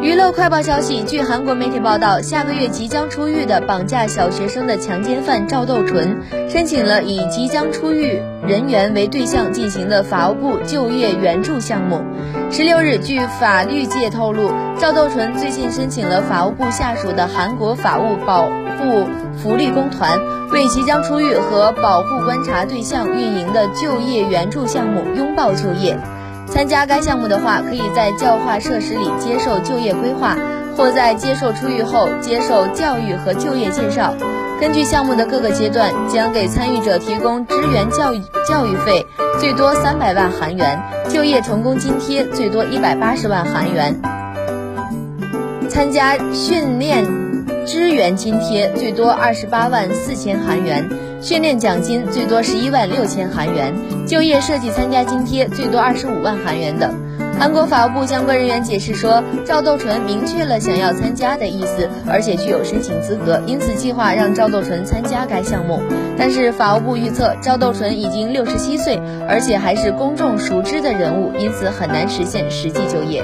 [0.00, 12.00] 娱乐快报消息：据韩国媒体报道，下个月即将出狱的绑架小学生的强奸犯赵斗淳，申请了以即将出狱人员为对象进行的法务部就业援助项目。
[12.50, 19.06] 十六日，据法律界透露，赵斗淳最近申请了法务部下属的韩国法务保护
[19.36, 20.18] 福利工团，
[20.50, 25.96] 为即将出狱和保护观察对象运营的就业援助项目“拥抱就业”。
[26.46, 30.36] 参加该项目的话，可以在教化设施里接受就业规划，
[30.76, 34.14] 或在接受出狱后接受教育和就业介绍。
[34.60, 39.04] 根据项目的各个阶段，将给参与者提供支援教育教育费，
[39.40, 40.78] 最多三百万韩元；
[41.08, 43.94] 就业成功津贴最多一百八十万韩元；
[45.68, 47.04] 参加训练
[47.66, 50.88] 支援津贴最多二十八万四千韩元。
[51.20, 53.72] 训练奖金最多十一万六千韩元，
[54.08, 56.92] 就业设计参加津贴最多二十五万韩元等。
[57.38, 65.80] 韩国法务部相关人员解释说，赵斗淳明确了想要参加的意思，而且具有申请资格，因此计划让赵斗淳参加该项目。
[66.18, 73.22] 但是法务部预测，赵斗淳已经六十七岁，而且还是公众熟知的人物，因此很难实现实际就业。